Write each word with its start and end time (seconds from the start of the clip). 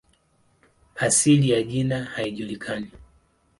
Asili 0.95 1.49
ya 1.49 1.63
jina 1.63 2.03
haijulikani. 2.03 2.91